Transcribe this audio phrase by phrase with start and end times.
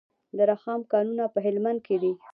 [0.37, 2.13] د رخام کانونه په هلمند کې دي